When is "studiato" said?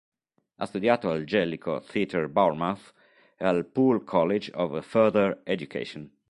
0.65-1.11